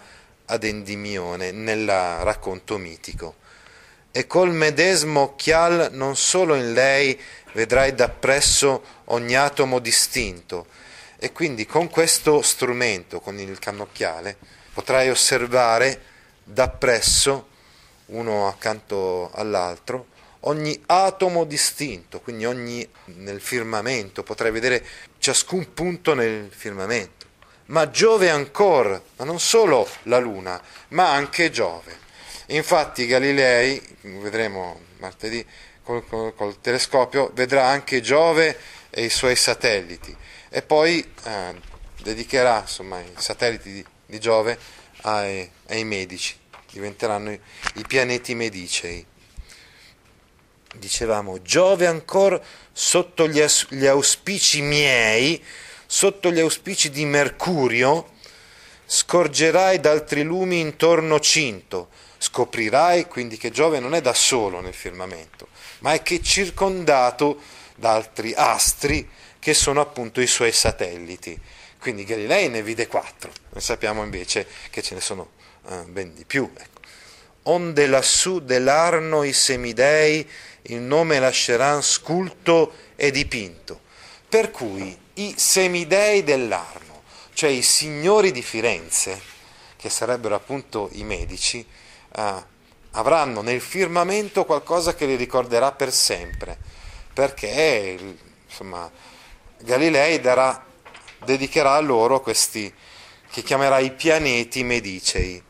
ad 0.46 0.64
Endimione 0.64 1.50
nel 1.50 1.86
racconto 1.86 2.78
mitico. 2.78 3.36
E 4.10 4.26
col 4.26 4.52
medesimo 4.52 5.20
occhial 5.20 5.90
non 5.92 6.16
solo 6.16 6.54
in 6.54 6.72
lei 6.72 7.20
vedrai 7.52 7.94
dappresso 7.94 8.82
ogni 9.06 9.34
atomo 9.34 9.80
distinto, 9.80 10.66
e 11.18 11.32
quindi 11.32 11.66
con 11.66 11.90
questo 11.90 12.42
strumento, 12.42 13.20
con 13.20 13.38
il 13.38 13.58
cannocchiale, 13.58 14.36
potrai 14.72 15.10
osservare 15.10 16.00
dappresso, 16.44 17.48
uno 18.06 18.46
accanto 18.46 19.30
all'altro, 19.34 20.06
ogni 20.40 20.80
atomo 20.86 21.44
distinto, 21.44 22.20
quindi 22.20 22.46
ogni 22.46 22.88
nel 23.16 23.40
firmamento, 23.40 24.22
potrai 24.22 24.52
vedere 24.52 24.84
ciascun 25.18 25.74
punto 25.74 26.14
nel 26.14 26.50
firmamento 26.54 27.26
ma 27.68 27.90
Giove 27.90 28.30
ancora, 28.30 29.00
ma 29.16 29.24
non 29.24 29.38
solo 29.40 29.86
la 30.04 30.18
Luna, 30.18 30.58
ma 30.88 31.12
anche 31.12 31.50
Giove. 31.50 31.98
Infatti 32.46 33.06
Galilei, 33.06 33.80
vedremo 34.00 34.80
martedì 35.00 35.44
col, 35.82 36.06
col, 36.06 36.34
col 36.34 36.60
telescopio, 36.60 37.30
vedrà 37.34 37.66
anche 37.66 38.00
Giove 38.00 38.58
e 38.88 39.04
i 39.04 39.10
suoi 39.10 39.36
satelliti 39.36 40.16
e 40.50 40.62
poi 40.62 41.06
eh, 41.24 41.54
dedicherà 42.02 42.60
insomma, 42.60 43.00
i 43.00 43.12
satelliti 43.16 43.72
di, 43.72 43.84
di 44.06 44.20
Giove 44.20 44.58
ai, 45.02 45.48
ai, 45.68 45.84
medici, 45.84 46.36
diventeranno 46.70 47.32
i, 47.32 47.40
i 47.74 47.84
pianeti 47.86 48.34
medicei. 48.34 49.04
Dicevamo, 50.74 51.42
Giove 51.42 51.86
ancora 51.86 52.40
sotto 52.72 53.28
gli, 53.28 53.40
aus- 53.40 53.66
gli 53.70 53.86
auspici 53.86 54.60
miei, 54.62 55.42
sotto 55.86 56.30
gli 56.30 56.40
auspici 56.40 56.90
di 56.90 57.04
Mercurio, 57.04 58.12
scorgerai 58.86 59.80
d'altri 59.80 60.22
lumi 60.22 60.60
intorno 60.60 61.20
cinto, 61.20 61.88
scoprirai 62.16 63.06
quindi 63.06 63.36
che 63.36 63.50
Giove 63.50 63.80
non 63.80 63.94
è 63.94 64.00
da 64.00 64.14
solo 64.14 64.60
nel 64.60 64.74
firmamento, 64.74 65.48
ma 65.80 65.92
è 65.92 66.02
che 66.02 66.16
è 66.16 66.20
circondato 66.20 67.40
da 67.74 67.92
altri 67.92 68.32
astri 68.34 69.08
che 69.48 69.54
sono 69.54 69.80
appunto 69.80 70.20
i 70.20 70.26
suoi 70.26 70.52
satelliti. 70.52 71.40
Quindi 71.80 72.04
Galilei 72.04 72.50
ne 72.50 72.62
vide 72.62 72.86
quattro, 72.86 73.32
noi 73.48 73.62
sappiamo 73.62 74.02
invece 74.02 74.46
che 74.68 74.82
ce 74.82 74.92
ne 74.92 75.00
sono 75.00 75.30
eh, 75.70 75.84
ben 75.86 76.12
di 76.12 76.26
più. 76.26 76.52
Ecco. 76.54 76.80
Onde 77.44 77.86
lassù 77.86 78.40
dell'Arno 78.40 79.22
i 79.22 79.32
semidei 79.32 80.28
il 80.64 80.80
nome 80.80 81.18
lasceran 81.18 81.80
sculto 81.80 82.74
e 82.94 83.10
dipinto. 83.10 83.80
Per 84.28 84.50
cui 84.50 84.94
i 85.14 85.32
semidei 85.38 86.22
dell'Arno, 86.22 87.04
cioè 87.32 87.48
i 87.48 87.62
signori 87.62 88.32
di 88.32 88.42
Firenze, 88.42 89.18
che 89.76 89.88
sarebbero 89.88 90.34
appunto 90.34 90.90
i 90.92 91.04
medici, 91.04 91.66
eh, 92.16 92.44
avranno 92.90 93.40
nel 93.40 93.62
firmamento 93.62 94.44
qualcosa 94.44 94.94
che 94.94 95.06
li 95.06 95.16
ricorderà 95.16 95.72
per 95.72 95.90
sempre, 95.90 96.58
perché 97.14 97.96
insomma, 98.46 98.90
Galilei 99.60 100.20
darà, 100.20 100.64
dedicherà 101.24 101.74
a 101.74 101.80
loro 101.80 102.20
questi 102.20 102.72
che 103.30 103.42
chiamerà 103.42 103.78
i 103.78 103.92
pianeti 103.92 104.62
medicei, 104.62 105.42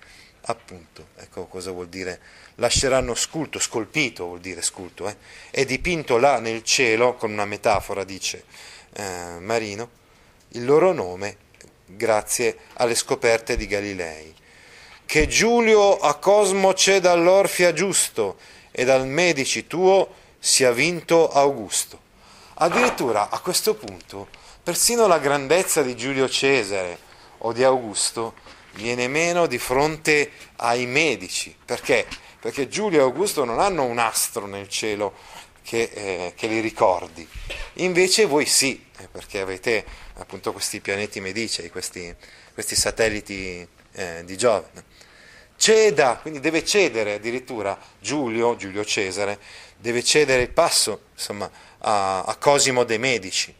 appunto, 0.42 1.08
ecco 1.16 1.46
cosa 1.46 1.70
vuol 1.70 1.88
dire, 1.88 2.20
lasceranno 2.56 3.14
sculto, 3.14 3.58
scolpito 3.58 4.24
vuol 4.24 4.40
dire 4.40 4.62
sculto, 4.62 5.08
eh? 5.08 5.16
è 5.50 5.64
dipinto 5.64 6.16
là 6.16 6.40
nel 6.40 6.62
cielo, 6.62 7.14
con 7.14 7.30
una 7.30 7.44
metafora 7.44 8.04
dice, 8.04 8.44
eh, 8.94 9.38
Marino 9.40 9.96
il 10.52 10.64
loro 10.64 10.92
nome 10.92 11.36
grazie 11.84 12.58
alle 12.74 12.94
scoperte 12.94 13.56
di 13.56 13.66
Galilei. 13.66 14.34
Che 15.04 15.26
Giulio 15.26 15.98
a 15.98 16.14
Cosmo 16.16 16.72
c'è 16.72 17.00
dall'Orfia 17.00 17.72
giusto 17.72 18.38
e 18.70 18.84
dal 18.84 19.06
Medici 19.06 19.66
tuo 19.66 20.14
sia 20.38 20.70
vinto 20.70 21.30
Augusto. 21.30 22.06
Addirittura 22.60 23.30
a 23.30 23.38
questo 23.38 23.74
punto 23.74 24.26
persino 24.64 25.06
la 25.06 25.20
grandezza 25.20 25.82
di 25.82 25.94
Giulio 25.94 26.28
Cesare 26.28 26.98
o 27.38 27.52
di 27.52 27.62
Augusto 27.62 28.34
viene 28.72 29.06
meno 29.06 29.46
di 29.46 29.58
fronte 29.58 30.32
ai 30.56 30.84
medici. 30.86 31.54
Perché? 31.64 32.04
Perché 32.40 32.66
Giulio 32.66 32.98
e 32.98 33.02
Augusto 33.02 33.44
non 33.44 33.60
hanno 33.60 33.84
un 33.84 33.98
astro 33.98 34.46
nel 34.46 34.68
cielo 34.68 35.14
che, 35.62 35.90
eh, 35.94 36.32
che 36.34 36.48
li 36.48 36.58
ricordi. 36.58 37.26
Invece 37.74 38.26
voi 38.26 38.44
sì, 38.44 38.84
eh, 38.98 39.06
perché 39.06 39.38
avete 39.38 39.84
appunto 40.14 40.52
questi 40.52 40.80
pianeti 40.80 41.20
medicei, 41.20 41.70
questi, 41.70 42.12
questi 42.52 42.74
satelliti 42.74 43.66
eh, 43.92 44.24
di 44.24 44.36
Giove. 44.36 44.96
Ceda, 45.56 46.18
quindi 46.20 46.40
deve 46.40 46.64
cedere 46.64 47.14
addirittura 47.14 47.78
Giulio, 48.00 48.56
Giulio 48.56 48.84
Cesare, 48.84 49.38
deve 49.76 50.02
cedere 50.02 50.42
il 50.42 50.50
passo 50.50 51.02
insomma, 51.12 51.50
a, 51.80 52.22
a 52.22 52.36
Cosimo 52.36 52.84
dei 52.84 52.98
Medici. 52.98 53.54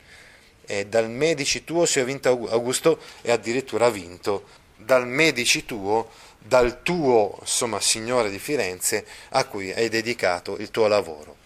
E 0.67 0.87
dal 0.87 1.09
Medici 1.09 1.65
tuo 1.65 1.87
si 1.87 2.01
è 2.01 2.05
vinto 2.05 2.29
Augusto 2.51 2.99
e 3.23 3.33
addirittura 3.33 3.89
vinto 3.89 4.45
dal 4.77 5.07
Medici 5.07 5.65
tuo, 5.65 6.11
dal 6.39 6.83
tuo 6.83 7.39
insomma, 7.41 7.81
Signore 7.81 8.31
di 8.31 8.39
Firenze 8.39 9.07
a 9.31 9.45
cui 9.45 9.73
hai 9.73 9.89
dedicato 9.89 10.57
il 10.59 10.71
tuo 10.71 10.87
lavoro 10.87 11.39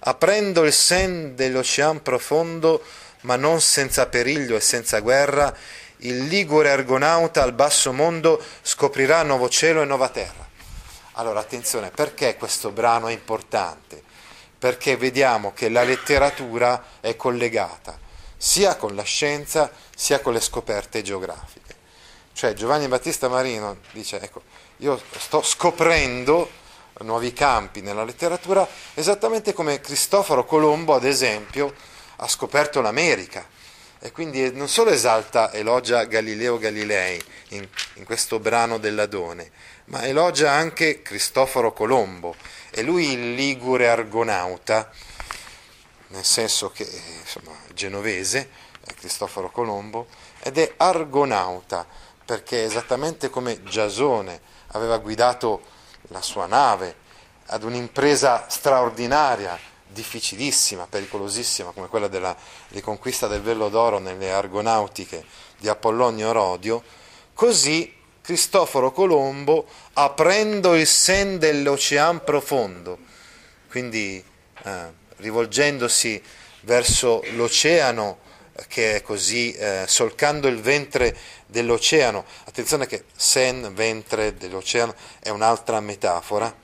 aprendo 0.00 0.64
il 0.64 0.72
sen 0.72 1.34
dell'ocean 1.34 2.02
profondo, 2.02 2.82
ma 3.22 3.36
non 3.36 3.60
senza 3.60 4.06
periglio 4.06 4.56
e 4.56 4.60
senza 4.60 5.00
guerra, 5.00 5.54
il 5.98 6.24
ligure 6.24 6.70
argonauta 6.70 7.42
al 7.42 7.52
basso 7.52 7.92
mondo 7.92 8.42
scoprirà 8.62 9.22
nuovo 9.22 9.48
cielo 9.48 9.82
e 9.82 9.84
nuova 9.84 10.08
terra. 10.08 10.48
Allora 11.14 11.40
attenzione, 11.40 11.90
perché 11.90 12.36
questo 12.36 12.70
brano 12.70 13.08
è 13.08 13.12
importante? 13.12 14.02
Perché 14.60 14.96
vediamo 14.96 15.52
che 15.52 15.68
la 15.68 15.82
letteratura 15.82 16.84
è 17.00 17.16
collegata 17.16 17.98
sia 18.36 18.76
con 18.76 18.94
la 18.94 19.02
scienza 19.02 19.72
sia 19.96 20.20
con 20.20 20.34
le 20.34 20.40
scoperte 20.40 21.02
geografiche. 21.02 21.74
Cioè 22.32 22.52
Giovanni 22.52 22.86
Battista 22.86 23.28
Marino 23.28 23.78
dice, 23.92 24.20
ecco, 24.20 24.42
io 24.78 25.00
sto 25.18 25.42
scoprendo 25.42 26.48
nuovi 27.00 27.32
campi 27.32 27.80
nella 27.80 28.04
letteratura, 28.04 28.66
esattamente 28.94 29.52
come 29.52 29.80
Cristoforo 29.80 30.44
Colombo, 30.44 30.94
ad 30.94 31.04
esempio, 31.04 31.74
ha 32.16 32.28
scoperto 32.28 32.80
l'America 32.80 33.46
e 33.98 34.12
quindi 34.12 34.52
non 34.52 34.68
solo 34.68 34.90
esalta, 34.90 35.52
elogia 35.52 36.04
Galileo 36.04 36.58
Galilei 36.58 37.22
in, 37.48 37.68
in 37.94 38.04
questo 38.04 38.38
brano 38.38 38.78
dell'Adone, 38.78 39.50
ma 39.90 40.06
elogia 40.06 40.52
anche 40.52 41.02
Cristoforo 41.02 41.72
Colombo 41.72 42.34
e 42.70 42.82
lui 42.82 43.10
il 43.10 43.34
ligure 43.34 43.88
argonauta, 43.88 44.88
nel 46.08 46.24
senso 46.24 46.70
che 46.70 46.88
insomma 47.18 47.52
genovese, 47.74 48.50
Cristoforo 48.94 49.50
Colombo, 49.50 50.06
ed 50.40 50.58
è 50.58 50.74
argonauta 50.76 51.86
perché 52.24 52.64
esattamente 52.64 53.30
come 53.30 53.62
Giasone 53.64 54.40
aveva 54.68 54.98
guidato 54.98 55.62
la 56.08 56.22
sua 56.22 56.46
nave 56.46 56.94
ad 57.46 57.64
un'impresa 57.64 58.46
straordinaria, 58.48 59.58
difficilissima, 59.88 60.86
pericolosissima, 60.86 61.72
come 61.72 61.88
quella 61.88 62.06
della 62.06 62.36
riconquista 62.68 63.26
del 63.26 63.42
Vello 63.42 63.68
d'Oro 63.68 63.98
nelle 63.98 64.30
Argonautiche 64.30 65.24
di 65.58 65.68
Apollonio 65.68 66.30
Rodio, 66.30 66.82
così 67.34 67.98
Cristoforo 68.22 68.92
Colombo, 68.92 69.66
aprendo 69.94 70.74
il 70.74 70.86
sen 70.86 71.38
dell'oceano 71.38 72.20
profondo, 72.20 72.98
quindi 73.68 74.22
eh, 74.64 74.86
rivolgendosi 75.16 76.22
verso 76.62 77.22
l'oceano 77.32 78.18
che 78.68 78.96
è 78.96 79.02
così, 79.02 79.52
eh, 79.52 79.84
solcando 79.86 80.48
il 80.48 80.60
ventre 80.60 81.16
dell'oceano. 81.46 82.24
Attenzione 82.44 82.86
che 82.86 83.04
sen, 83.16 83.72
ventre 83.74 84.36
dell'oceano, 84.36 84.94
è 85.18 85.30
un'altra 85.30 85.80
metafora, 85.80 86.54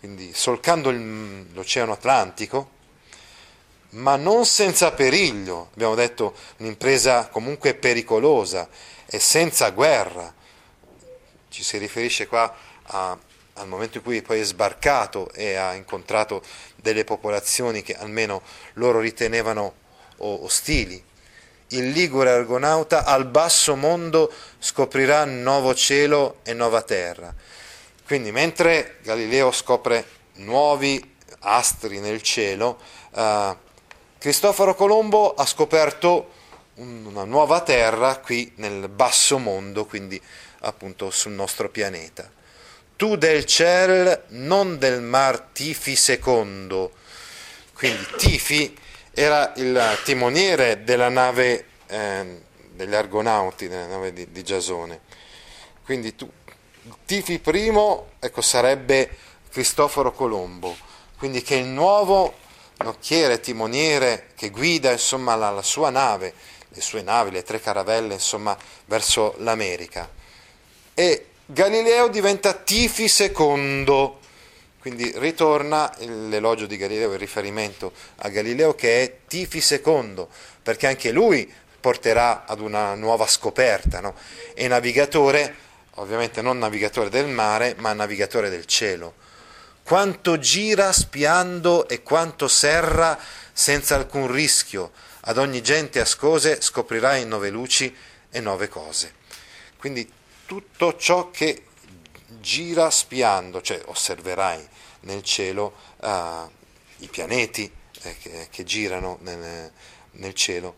quindi 0.00 0.32
solcando 0.34 0.90
il, 0.90 1.52
l'oceano 1.52 1.92
Atlantico, 1.92 2.70
ma 3.90 4.16
non 4.16 4.44
senza 4.44 4.92
periglio, 4.92 5.70
abbiamo 5.74 5.94
detto 5.94 6.34
un'impresa 6.58 7.28
comunque 7.28 7.74
pericolosa 7.74 8.68
e 9.06 9.18
senza 9.18 9.70
guerra. 9.70 10.42
Ci 11.54 11.62
si 11.62 11.78
riferisce 11.78 12.26
qua 12.26 12.52
a, 12.82 13.16
al 13.52 13.68
momento 13.68 13.98
in 13.98 14.02
cui 14.02 14.22
poi 14.22 14.40
è 14.40 14.42
sbarcato 14.42 15.30
e 15.30 15.54
ha 15.54 15.74
incontrato 15.74 16.42
delle 16.74 17.04
popolazioni 17.04 17.80
che 17.82 17.94
almeno 17.94 18.42
loro 18.72 18.98
ritenevano 18.98 19.74
ostili. 20.16 21.00
Il 21.68 21.90
ligure 21.90 22.30
argonauta 22.30 23.04
al 23.04 23.26
basso 23.26 23.76
mondo 23.76 24.32
scoprirà 24.58 25.24
nuovo 25.26 25.76
cielo 25.76 26.40
e 26.42 26.54
nuova 26.54 26.82
terra. 26.82 27.32
Quindi 28.04 28.32
mentre 28.32 28.96
Galileo 29.04 29.52
scopre 29.52 30.04
nuovi 30.38 31.14
astri 31.38 32.00
nel 32.00 32.20
cielo, 32.20 32.80
eh, 33.14 33.56
Cristoforo 34.18 34.74
Colombo 34.74 35.34
ha 35.34 35.46
scoperto 35.46 36.32
una 36.78 37.22
nuova 37.22 37.60
terra 37.60 38.18
qui 38.18 38.50
nel 38.56 38.88
basso 38.88 39.38
mondo, 39.38 39.84
quindi 39.84 40.20
appunto 40.64 41.10
sul 41.10 41.32
nostro 41.32 41.68
pianeta. 41.68 42.30
Tu 42.96 43.16
del 43.16 43.44
ciel, 43.44 44.24
non 44.28 44.78
del 44.78 45.02
mar 45.02 45.48
Tifi 45.52 45.96
secondo. 45.96 46.92
Quindi 47.74 48.06
Tifi 48.16 48.76
era 49.12 49.52
il 49.56 49.98
timoniere 50.04 50.84
della 50.84 51.08
nave 51.08 51.66
eh, 51.86 52.40
degli 52.70 52.94
Argonauti, 52.94 53.68
della 53.68 53.86
nave 53.86 54.12
di, 54.12 54.30
di 54.30 54.42
Giasone. 54.42 55.00
Quindi 55.84 56.14
tu, 56.14 56.30
Tifi 57.04 57.40
I 57.44 57.72
ecco, 58.18 58.40
sarebbe 58.40 59.10
Cristoforo 59.50 60.12
Colombo, 60.12 60.76
quindi 61.18 61.42
che 61.42 61.56
il 61.56 61.66
nuovo 61.66 62.38
nocchiere, 62.78 63.40
timoniere 63.40 64.30
che 64.34 64.50
guida 64.50 64.90
insomma, 64.90 65.36
la, 65.36 65.50
la 65.50 65.62
sua 65.62 65.90
nave, 65.90 66.34
le 66.68 66.80
sue 66.80 67.02
navi, 67.02 67.30
le 67.30 67.42
tre 67.42 67.60
caravelle 67.60 68.14
insomma, 68.14 68.56
verso 68.86 69.34
l'America. 69.38 70.22
E 70.94 71.26
Galileo 71.44 72.06
diventa 72.06 72.52
Tifi 72.52 73.12
II, 73.18 74.12
quindi 74.78 75.12
ritorna 75.16 75.92
l'elogio 75.98 76.66
di 76.66 76.76
Galileo, 76.76 77.12
il 77.12 77.18
riferimento 77.18 77.92
a 78.18 78.28
Galileo 78.28 78.76
che 78.76 79.02
è 79.02 79.16
Tifi 79.26 79.62
II, 79.84 80.24
perché 80.62 80.86
anche 80.86 81.10
lui 81.10 81.52
porterà 81.80 82.44
ad 82.46 82.60
una 82.60 82.94
nuova 82.94 83.26
scoperta. 83.26 84.00
No? 84.00 84.14
E 84.54 84.68
navigatore, 84.68 85.54
ovviamente 85.96 86.40
non 86.42 86.58
navigatore 86.58 87.10
del 87.10 87.26
mare, 87.26 87.74
ma 87.78 87.92
navigatore 87.92 88.48
del 88.48 88.66
cielo. 88.66 89.14
Quanto 89.82 90.38
gira 90.38 90.92
spiando 90.92 91.88
e 91.88 92.02
quanto 92.02 92.46
serra 92.46 93.18
senza 93.52 93.96
alcun 93.96 94.30
rischio, 94.30 94.92
ad 95.22 95.38
ogni 95.38 95.60
gente 95.60 96.00
ascose 96.00 96.60
scoprirai 96.60 97.26
nove 97.26 97.50
luci 97.50 97.94
e 98.30 98.40
nove 98.40 98.68
cose. 98.68 99.12
Quindi 99.76 100.10
tutto 100.54 100.96
ciò 100.96 101.32
che 101.32 101.64
gira 102.40 102.88
spiando, 102.88 103.60
cioè 103.60 103.82
osserverai 103.86 104.64
nel 105.00 105.24
cielo 105.24 105.74
uh, 105.96 106.48
i 106.98 107.08
pianeti 107.08 107.68
eh, 108.02 108.16
che, 108.18 108.46
che, 108.50 108.62
girano 108.62 109.18
nel, 109.22 109.72
nel, 110.12 110.34
cielo. 110.34 110.76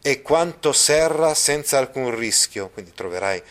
E 0.00 0.22
quanto 0.22 0.72
serra 0.72 1.34
senza 1.34 1.78
alcun 1.78 2.14
rischio, 2.14 2.68
quindi 2.68 2.92
troverai 2.94 3.42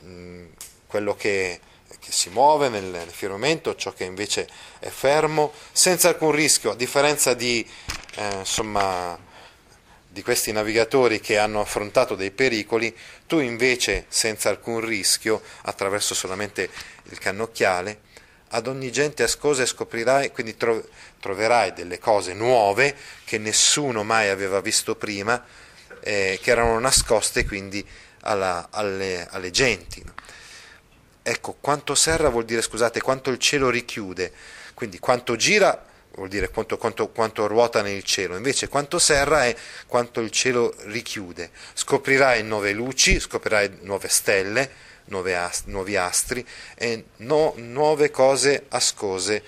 mh, 0.00 0.44
quello 0.86 1.14
che, 1.16 1.60
che, 2.00 2.10
si 2.10 2.30
muove 2.30 2.70
nel, 2.70 2.84
nel 2.84 3.10
firmamento, 3.10 3.76
ciò 3.76 3.92
che 3.92 4.04
invece 4.04 4.48
è 4.78 4.88
fermo, 4.88 5.52
senza 5.70 6.08
alcun 6.08 6.30
rischio, 6.30 6.70
a 6.70 6.76
differenza 6.76 7.34
di, 7.34 7.68
eh, 8.14 8.38
insomma, 8.38 9.18
di 10.12 10.22
questi 10.22 10.52
navigatori 10.52 11.20
che 11.20 11.38
hanno 11.38 11.62
affrontato 11.62 12.14
dei 12.16 12.30
pericoli, 12.30 12.94
tu 13.26 13.38
invece 13.38 14.04
senza 14.08 14.50
alcun 14.50 14.80
rischio, 14.80 15.40
attraverso 15.62 16.14
solamente 16.14 16.68
il 17.04 17.18
cannocchiale, 17.18 18.00
ad 18.48 18.66
ogni 18.66 18.92
gente 18.92 19.22
ascosa 19.22 19.64
scoprirai, 19.64 20.30
quindi 20.30 20.54
troverai 21.18 21.72
delle 21.72 21.98
cose 21.98 22.34
nuove 22.34 22.94
che 23.24 23.38
nessuno 23.38 24.04
mai 24.04 24.28
aveva 24.28 24.60
visto 24.60 24.96
prima, 24.96 25.42
eh, 26.00 26.38
che 26.42 26.50
erano 26.50 26.78
nascoste 26.78 27.46
quindi 27.46 27.82
alla, 28.20 28.68
alle, 28.70 29.26
alle, 29.30 29.50
genti. 29.50 30.04
Ecco, 31.22 31.56
quanto 31.58 31.94
serra 31.94 32.28
vuol 32.28 32.44
dire, 32.44 32.60
scusate, 32.60 33.00
quanto 33.00 33.30
il 33.30 33.38
cielo 33.38 33.70
richiude, 33.70 34.30
quindi 34.74 34.98
quanto 34.98 35.36
gira 35.36 35.86
vuol 36.14 36.28
dire 36.28 36.50
quanto, 36.50 36.76
quanto, 36.76 37.08
quanto 37.08 37.46
ruota 37.46 37.82
nel 37.82 38.02
cielo, 38.02 38.36
invece 38.36 38.68
quanto 38.68 38.98
serra 38.98 39.44
è 39.44 39.56
quanto 39.86 40.20
il 40.20 40.30
cielo 40.30 40.74
richiude. 40.84 41.50
Scoprirai 41.72 42.42
nuove 42.42 42.72
luci, 42.72 43.18
scoprirai 43.18 43.78
nuove 43.82 44.08
stelle, 44.08 44.70
ast- 45.34 45.66
nuovi 45.66 45.96
astri 45.96 46.46
e 46.74 47.04
no- 47.18 47.54
nuove 47.56 48.10
cose 48.10 48.66
ascose 48.68 49.42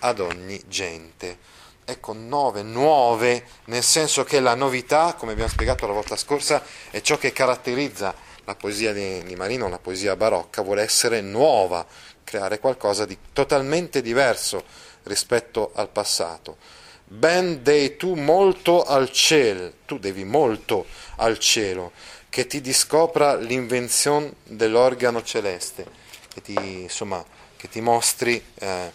ad 0.00 0.20
ogni 0.20 0.60
gente. 0.66 1.54
Ecco, 1.84 2.12
nuove, 2.12 2.62
nuove, 2.62 3.44
nel 3.66 3.82
senso 3.82 4.24
che 4.24 4.40
la 4.40 4.54
novità, 4.54 5.14
come 5.14 5.32
abbiamo 5.32 5.50
spiegato 5.50 5.86
la 5.86 5.92
volta 5.92 6.16
scorsa, 6.16 6.62
è 6.90 7.00
ciò 7.00 7.16
che 7.16 7.32
caratterizza 7.32 8.12
la 8.44 8.54
poesia 8.56 8.92
di, 8.92 9.22
di 9.22 9.36
Marino, 9.36 9.68
la 9.68 9.78
poesia 9.78 10.16
barocca, 10.16 10.62
vuole 10.62 10.82
essere 10.82 11.20
nuova, 11.20 11.86
creare 12.24 12.58
qualcosa 12.58 13.04
di 13.04 13.16
totalmente 13.32 14.02
diverso 14.02 14.64
rispetto 15.06 15.72
al 15.74 15.88
passato. 15.88 16.56
Ben 17.04 17.62
dei 17.62 17.96
tu 17.96 18.14
molto 18.14 18.82
al 18.84 19.10
cielo, 19.10 19.72
tu 19.86 19.98
devi 19.98 20.24
molto 20.24 20.86
al 21.16 21.38
cielo, 21.38 21.92
che 22.28 22.46
ti 22.46 22.60
discopra 22.60 23.34
l'invenzione 23.36 24.34
dell'organo 24.42 25.22
celeste, 25.22 25.86
che 26.32 26.42
ti, 26.42 26.54
insomma, 26.54 27.24
che 27.56 27.68
ti 27.68 27.80
mostri 27.80 28.44
eh, 28.54 28.92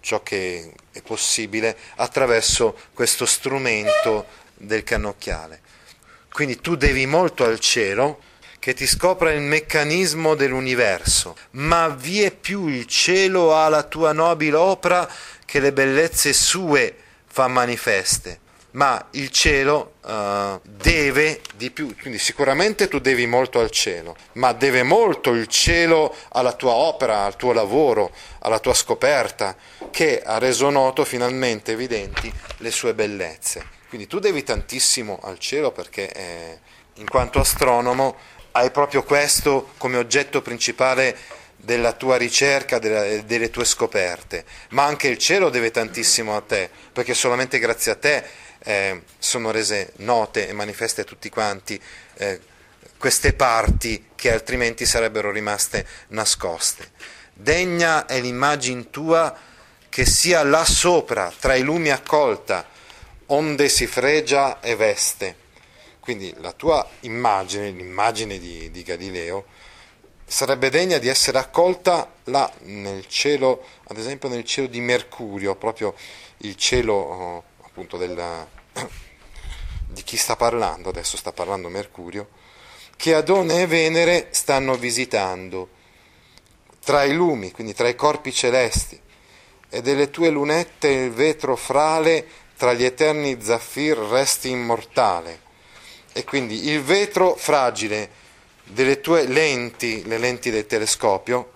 ciò 0.00 0.22
che 0.22 0.72
è 0.90 1.02
possibile 1.02 1.76
attraverso 1.96 2.76
questo 2.92 3.26
strumento 3.26 4.26
del 4.54 4.82
cannocchiale. 4.82 5.60
Quindi 6.32 6.60
tu 6.60 6.74
devi 6.74 7.06
molto 7.06 7.44
al 7.44 7.60
cielo 7.60 8.20
che 8.64 8.72
ti 8.72 8.86
scopra 8.86 9.30
il 9.30 9.42
meccanismo 9.42 10.34
dell'universo, 10.34 11.36
ma 11.50 11.88
vie 11.88 12.30
più 12.30 12.66
il 12.66 12.86
cielo 12.86 13.54
ha 13.54 13.68
la 13.68 13.82
tua 13.82 14.12
nobile 14.12 14.56
opera 14.56 15.06
che 15.44 15.60
le 15.60 15.70
bellezze 15.70 16.32
sue 16.32 16.96
fa 17.26 17.46
manifeste 17.46 18.40
ma 18.70 19.06
il 19.10 19.28
cielo 19.28 19.96
uh, 20.02 20.58
deve 20.62 21.42
di 21.56 21.70
più, 21.70 21.94
quindi 22.00 22.18
sicuramente 22.18 22.88
tu 22.88 23.00
devi 23.00 23.26
molto 23.26 23.60
al 23.60 23.70
cielo, 23.70 24.16
ma 24.32 24.52
deve 24.52 24.82
molto 24.82 25.30
il 25.30 25.46
cielo 25.46 26.12
alla 26.30 26.54
tua 26.54 26.72
opera, 26.72 27.24
al 27.24 27.36
tuo 27.36 27.52
lavoro, 27.52 28.12
alla 28.40 28.58
tua 28.60 28.74
scoperta, 28.74 29.54
che 29.90 30.22
ha 30.22 30.38
reso 30.38 30.70
noto 30.70 31.04
finalmente 31.04 31.72
evidenti 31.72 32.32
le 32.56 32.70
sue 32.72 32.94
bellezze. 32.94 33.64
Quindi 33.88 34.08
tu 34.08 34.18
devi 34.18 34.42
tantissimo 34.42 35.20
al 35.22 35.38
cielo 35.38 35.70
perché 35.70 36.10
eh, 36.10 36.58
in 36.94 37.08
quanto 37.08 37.40
astronomo 37.40 38.16
hai 38.56 38.70
proprio 38.70 39.02
questo 39.02 39.72
come 39.78 39.96
oggetto 39.96 40.40
principale 40.40 41.16
della 41.56 41.92
tua 41.92 42.16
ricerca, 42.16 42.78
della, 42.78 43.22
delle 43.22 43.50
tue 43.50 43.64
scoperte, 43.64 44.44
ma 44.70 44.84
anche 44.84 45.08
il 45.08 45.18
cielo 45.18 45.50
deve 45.50 45.70
tantissimo 45.70 46.36
a 46.36 46.40
te, 46.40 46.70
perché 46.92 47.14
solamente 47.14 47.58
grazie 47.58 47.92
a 47.92 47.96
te 47.96 48.24
eh, 48.60 49.02
sono 49.18 49.50
rese 49.50 49.92
note 49.96 50.48
e 50.48 50.52
manifeste 50.52 51.00
a 51.00 51.04
tutti 51.04 51.30
quanti 51.30 51.80
eh, 52.14 52.40
queste 52.96 53.32
parti 53.32 54.10
che 54.14 54.32
altrimenti 54.32 54.86
sarebbero 54.86 55.30
rimaste 55.30 55.86
nascoste. 56.08 56.90
Degna 57.32 58.06
è 58.06 58.20
l'immagine 58.20 58.88
tua 58.90 59.36
che 59.88 60.06
sia 60.06 60.44
là 60.44 60.64
sopra, 60.64 61.32
tra 61.38 61.54
i 61.54 61.62
lumi 61.62 61.90
accolta, 61.90 62.66
onde 63.26 63.68
si 63.68 63.86
fregia 63.86 64.60
e 64.60 64.76
veste. 64.76 65.42
Quindi 66.04 66.34
la 66.40 66.52
tua 66.52 66.86
immagine, 67.00 67.70
l'immagine 67.70 68.38
di, 68.38 68.70
di 68.70 68.82
Galileo, 68.82 69.46
sarebbe 70.26 70.68
degna 70.68 70.98
di 70.98 71.08
essere 71.08 71.38
accolta 71.38 72.12
là 72.24 72.52
nel 72.64 73.06
cielo, 73.08 73.64
ad 73.84 73.96
esempio 73.96 74.28
nel 74.28 74.44
cielo 74.44 74.66
di 74.66 74.80
Mercurio, 74.80 75.56
proprio 75.56 75.94
il 76.40 76.56
cielo 76.56 76.92
oh, 76.92 77.44
appunto 77.62 77.96
della, 77.96 78.46
di 79.88 80.02
chi 80.02 80.18
sta 80.18 80.36
parlando, 80.36 80.90
adesso 80.90 81.16
sta 81.16 81.32
parlando 81.32 81.70
Mercurio, 81.70 82.28
che 82.96 83.14
Adone 83.14 83.62
e 83.62 83.66
Venere 83.66 84.28
stanno 84.32 84.74
visitando 84.74 85.70
tra 86.84 87.04
i 87.04 87.14
lumi, 87.14 87.50
quindi 87.50 87.72
tra 87.72 87.88
i 87.88 87.94
corpi 87.94 88.30
celesti, 88.30 89.00
e 89.70 89.80
delle 89.80 90.10
tue 90.10 90.28
lunette 90.28 90.88
il 90.88 91.12
vetro 91.12 91.56
frale 91.56 92.26
tra 92.58 92.74
gli 92.74 92.84
eterni 92.84 93.38
zaffir 93.40 93.96
resti 93.96 94.50
immortale. 94.50 95.43
E 96.16 96.22
quindi 96.22 96.68
il 96.68 96.80
vetro 96.80 97.34
fragile 97.34 98.08
delle 98.62 99.00
tue 99.00 99.26
lenti, 99.26 100.04
le 100.04 100.18
lenti 100.18 100.52
del 100.52 100.64
telescopio, 100.64 101.50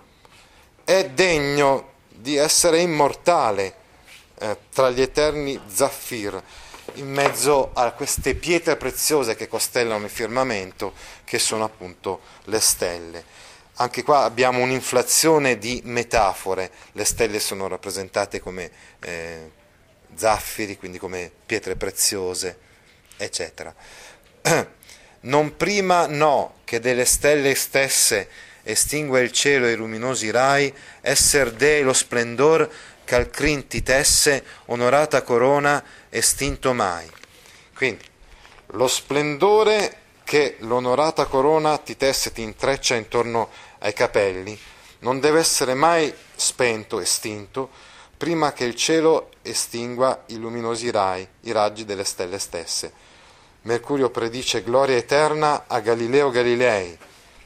è 0.83 1.05
degno 1.05 1.91
di 2.09 2.35
essere 2.35 2.79
immortale 2.79 3.73
eh, 4.37 4.57
tra 4.73 4.89
gli 4.89 4.99
eterni 4.99 5.57
zaffir, 5.65 6.43
in 6.95 7.09
mezzo 7.09 7.71
a 7.73 7.89
queste 7.91 8.35
pietre 8.35 8.75
preziose 8.75 9.35
che 9.35 9.47
costellano 9.47 10.03
il 10.03 10.11
firmamento, 10.11 10.93
che 11.23 11.39
sono 11.39 11.63
appunto 11.63 12.19
le 12.45 12.59
stelle. 12.59 13.23
Anche 13.75 14.03
qua 14.03 14.23
abbiamo 14.23 14.61
un'inflazione 14.61 15.57
di 15.57 15.79
metafore, 15.85 16.69
le 16.91 17.05
stelle 17.05 17.39
sono 17.39 17.69
rappresentate 17.69 18.41
come 18.41 18.69
eh, 18.99 19.51
zaffiri, 20.15 20.77
quindi 20.77 20.97
come 20.97 21.31
pietre 21.45 21.77
preziose, 21.77 22.59
eccetera. 23.15 23.73
Non 25.21 25.57
prima 25.57 26.05
no, 26.07 26.59
che 26.63 26.79
delle 26.79 27.03
stelle 27.03 27.53
stesse 27.53 28.29
estingue 28.63 29.21
il 29.21 29.31
cielo 29.31 29.67
i 29.67 29.75
luminosi 29.75 30.31
rai, 30.31 30.73
esser 31.01 31.51
dei 31.51 31.81
lo 31.81 31.91
splendor 31.91 32.69
ch'al 33.03 33.29
ti 33.67 33.83
tesse, 33.83 34.43
onorata 34.65 35.23
corona, 35.23 35.83
estinto 36.09 36.73
mai. 36.73 37.09
Quindi, 37.75 38.05
lo 38.73 38.87
splendore 38.87 39.97
che 40.23 40.57
l'onorata 40.59 41.25
corona 41.25 41.77
ti 41.77 41.97
tesse 41.97 42.31
ti 42.31 42.41
intreccia 42.41 42.95
intorno 42.95 43.49
ai 43.79 43.93
capelli, 43.93 44.57
non 44.99 45.19
deve 45.19 45.39
essere 45.39 45.73
mai 45.73 46.13
spento, 46.35 46.99
estinto, 46.99 47.69
prima 48.15 48.53
che 48.53 48.65
il 48.65 48.75
cielo 48.75 49.31
estingua 49.41 50.23
i 50.27 50.37
luminosi 50.37 50.91
rai, 50.91 51.27
i 51.41 51.51
raggi 51.51 51.83
delle 51.83 52.03
stelle 52.03 52.37
stesse 52.37 53.07
Mercurio 53.63 54.09
predice 54.09 54.63
gloria 54.63 54.95
eterna 54.95 55.65
a 55.67 55.81
Galileo 55.81 56.29
Galilei, 56.29 56.97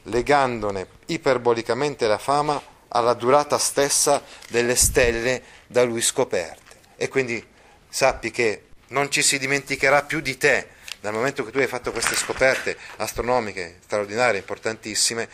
legandone 0.04 0.86
iperbolicamente 1.06 2.06
la 2.06 2.18
fama 2.18 2.62
alla 2.88 3.14
durata 3.14 3.58
stessa 3.58 4.22
delle 4.48 4.76
stelle 4.76 5.42
da 5.66 5.82
lui 5.82 6.00
scoperte. 6.00 6.76
E 6.96 7.08
quindi 7.08 7.44
sappi 7.88 8.30
che 8.30 8.66
non 8.88 9.10
ci 9.10 9.22
si 9.22 9.38
dimenticherà 9.38 10.04
più 10.04 10.20
di 10.20 10.36
te 10.36 10.68
dal 11.00 11.12
momento 11.12 11.44
che 11.44 11.50
tu 11.50 11.58
hai 11.58 11.66
fatto 11.66 11.90
queste 11.90 12.14
scoperte 12.14 12.78
astronomiche 12.96 13.78
straordinarie, 13.82 14.38
importantissime, 14.38 15.28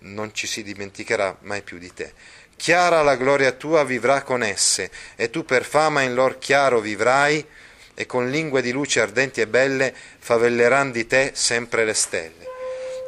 non 0.00 0.34
ci 0.34 0.48
si 0.48 0.64
dimenticherà 0.64 1.38
mai 1.42 1.62
più 1.62 1.78
di 1.78 1.94
te. 1.94 2.12
Chiara 2.56 3.02
la 3.02 3.16
gloria 3.16 3.52
tua 3.52 3.84
vivrà 3.84 4.22
con 4.22 4.42
esse, 4.42 4.90
e 5.14 5.30
tu 5.30 5.44
per 5.44 5.64
fama 5.64 6.02
in 6.02 6.12
lor 6.12 6.38
chiaro 6.38 6.80
vivrai, 6.80 7.46
e 7.94 8.06
con 8.06 8.28
lingue 8.28 8.60
di 8.60 8.72
luce 8.72 9.00
ardenti 9.00 9.40
e 9.40 9.46
belle 9.46 9.94
favelleran 10.18 10.90
di 10.90 11.06
te 11.06 11.32
sempre 11.34 11.84
le 11.84 11.94
stelle. 11.94 12.46